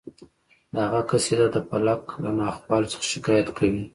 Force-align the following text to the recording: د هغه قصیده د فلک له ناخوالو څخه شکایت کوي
د 0.73 0.75
هغه 0.85 1.01
قصیده 1.09 1.47
د 1.51 1.57
فلک 1.67 2.03
له 2.23 2.29
ناخوالو 2.39 2.91
څخه 2.91 3.05
شکایت 3.13 3.47
کوي 3.57 3.83